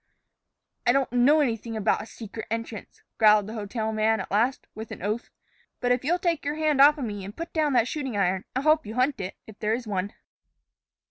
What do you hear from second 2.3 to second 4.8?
entrance," growled the hotel man at last,